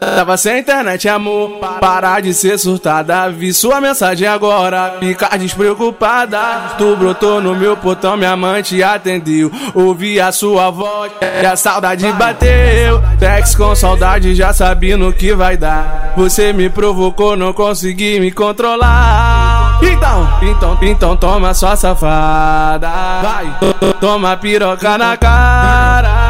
Tava 0.00 0.34
sem 0.38 0.60
internet, 0.60 1.06
amor. 1.10 1.58
Parar 1.78 2.22
de 2.22 2.32
ser 2.32 2.58
surtada. 2.58 3.28
Vi 3.28 3.52
sua 3.52 3.82
mensagem 3.82 4.26
agora. 4.26 4.96
Ficar 4.98 5.36
despreocupada. 5.38 6.40
Tu 6.78 6.96
brotou 6.96 7.38
no 7.42 7.54
meu 7.54 7.76
portão, 7.76 8.16
minha 8.16 8.34
mãe 8.34 8.62
te 8.62 8.82
atendeu. 8.82 9.52
Ouvi 9.74 10.18
a 10.18 10.32
sua 10.32 10.70
voz 10.70 11.12
e 11.20 11.44
a 11.44 11.54
saudade 11.54 12.10
bateu. 12.12 13.02
Tex 13.18 13.54
com 13.54 13.74
saudade, 13.74 14.34
já 14.34 14.54
sabia 14.54 14.96
no 14.96 15.12
que 15.12 15.34
vai 15.34 15.58
dar. 15.58 16.14
Você 16.16 16.50
me 16.50 16.70
provocou, 16.70 17.36
não 17.36 17.52
consegui 17.52 18.18
me 18.20 18.32
controlar. 18.32 19.80
Então, 19.82 20.28
então, 20.42 20.78
então 20.80 21.16
toma 21.16 21.52
sua 21.52 21.76
safada. 21.76 22.88
Vai, 23.22 23.54
toma 24.00 24.34
piroca 24.38 24.96
na 24.96 25.14
cara. 25.18 26.29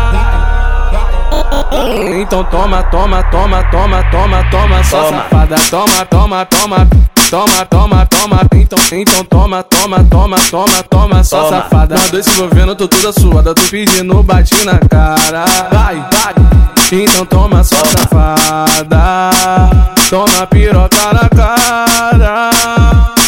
Então 2.30 2.44
toma, 2.44 2.80
toma, 2.84 3.24
toma, 3.24 3.60
toma, 3.64 4.04
toma, 4.04 4.44
toma, 4.52 4.84
só 4.84 5.02
Toma. 5.02 5.16
safada, 5.24 5.56
toma, 5.68 6.06
toma, 6.06 6.46
toma, 6.46 6.86
toma, 7.28 7.66
toma, 7.66 8.06
toma, 8.06 8.40
então, 8.54 8.78
então 8.92 9.24
toma, 9.24 9.64
toma, 9.64 10.04
toma, 10.04 10.36
toma, 10.48 10.82
toma, 10.88 11.24
só 11.24 11.42
Toma. 11.42 11.62
safada. 11.62 11.96
Nós 11.96 12.10
dois 12.12 12.24
se 12.24 12.30
envolvendo, 12.30 12.76
tô 12.76 12.86
toda 12.86 13.12
suada, 13.12 13.52
tô 13.52 13.62
pedindo, 13.62 14.22
bate 14.22 14.64
na 14.64 14.78
cara, 14.78 15.44
vai, 15.72 15.96
vai. 15.96 16.34
Então 16.92 17.26
toma, 17.26 17.64
só 17.64 17.84
safada, 17.84 19.30
toma 20.08 20.46
piroca 20.46 21.12
na 21.12 21.28
cara. 21.30 22.50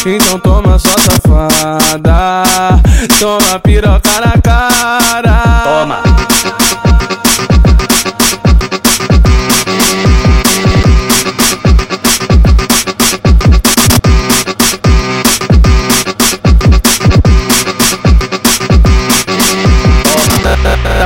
Então 0.05 0.39
toma, 0.39 0.79
só 0.79 0.95
safada, 0.97 2.43
toma 3.19 3.59
piroca 3.59 4.21
na 4.21 4.41
cara. 4.41 5.32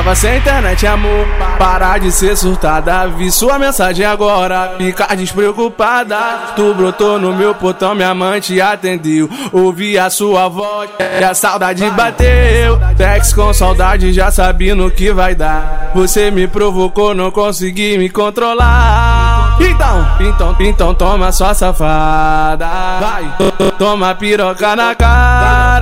Tava 0.08 0.20
sem 0.20 0.38
internet, 0.38 0.86
amor. 0.86 1.26
Parar 1.58 2.00
de 2.00 2.10
ser 2.10 2.34
surtada. 2.34 3.06
Vi 3.08 3.30
sua 3.30 3.58
mensagem 3.58 4.06
agora. 4.06 4.72
Ficar 4.78 5.14
despreocupada. 5.14 6.16
Tu 6.56 6.72
brotou 6.72 7.18
no 7.18 7.34
meu 7.34 7.54
portão, 7.54 7.94
minha 7.94 8.14
mãe 8.14 8.40
te 8.40 8.58
atendeu. 8.58 9.28
Ouvi 9.52 9.98
a 9.98 10.08
sua 10.08 10.48
voz 10.48 10.88
e 10.98 11.22
a 11.22 11.34
saudade 11.34 11.84
bateu. 11.90 12.80
Tex 12.96 13.34
com 13.34 13.52
saudade, 13.52 14.10
já 14.14 14.30
sabia 14.30 14.74
no 14.74 14.90
que 14.90 15.12
vai 15.12 15.34
dar. 15.34 15.90
Você 15.94 16.30
me 16.30 16.48
provocou, 16.48 17.14
não 17.14 17.30
consegui 17.30 17.98
me 17.98 18.08
controlar. 18.08 19.58
Então, 19.60 20.08
então, 20.20 20.56
então 20.58 20.94
toma 20.94 21.30
sua 21.32 21.52
safada. 21.52 22.66
Vai, 22.98 23.30
toma 23.78 24.14
piroca 24.14 24.74
na 24.74 24.94
cara. 24.94 25.77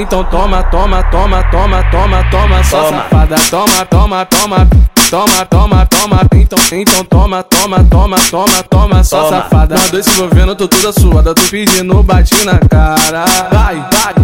Então 0.00 0.24
toma, 0.24 0.62
toma, 0.62 1.02
toma, 1.02 1.42
toma, 1.50 1.82
toma, 1.90 2.24
toma, 2.30 2.64
só 2.64 2.84
Toma. 2.84 3.02
safada, 3.02 3.36
toma, 3.50 3.84
toma, 3.84 4.24
toma, 4.26 4.66
toma, 5.10 5.44
toma, 5.46 5.86
toma, 5.86 6.20
então, 6.34 6.58
então 6.72 7.04
toma, 7.04 7.42
toma, 7.42 7.84
toma, 7.84 8.16
toma, 8.30 8.62
toma, 8.70 9.04
só 9.04 9.24
Toma. 9.24 9.42
safada. 9.42 9.74
Nós 9.74 9.90
dois 9.90 10.06
se 10.06 10.12
envolvendo, 10.12 10.56
tô 10.56 10.66
toda 10.66 10.90
suada, 10.98 11.34
tô 11.34 11.42
pedindo, 11.50 12.02
bate 12.02 12.34
na 12.46 12.58
cara, 12.58 13.26
vai, 13.52 13.76
vai. 13.76 14.14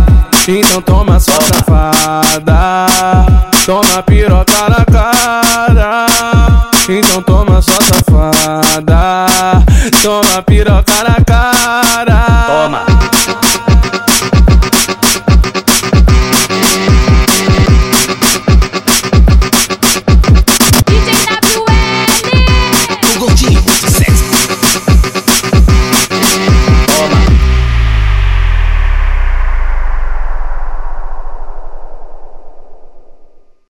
Então 0.48 0.80
toma, 0.80 1.20
só 1.20 1.32
safada, 1.42 2.86
toma 3.66 4.02
piroca 4.04 4.70
na 4.70 4.84
cara. 4.86 6.06
Então 6.88 7.20
toma, 7.20 7.60
só 7.60 7.78
safada, 7.82 9.26
toma 10.02 10.42
piroca 10.42 11.04
na 11.04 11.22
cara. 11.22 12.85